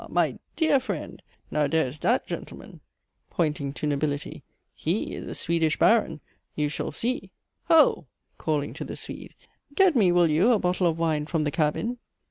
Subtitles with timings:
[0.09, 1.21] my dear friend!
[1.51, 2.81] Now dhere is dhat gentleman
[3.29, 4.41] (pointing to Nobility)
[4.73, 6.21] he is a Swedish baron
[6.55, 7.29] you shall see.
[7.65, 8.07] Ho!
[8.39, 9.35] (calling to the Swede)
[9.75, 11.99] get me, will you, a bottle of wine from the cabin.